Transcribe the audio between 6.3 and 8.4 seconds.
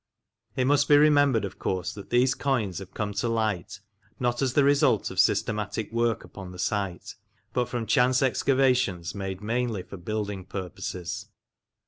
the site, but from chance